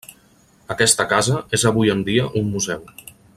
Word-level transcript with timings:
Aquesta 0.75 1.05
casa 1.11 1.43
és 1.59 1.67
avui 1.73 1.93
en 1.97 2.03
dia 2.11 2.25
un 2.43 2.51
museu. 2.55 2.83